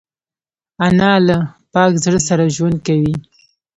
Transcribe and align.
انا 0.85 1.11
له 1.27 1.37
پاک 1.73 1.91
زړه 2.03 2.19
سره 2.27 2.43
ژوند 2.55 2.77
کوي 2.87 3.13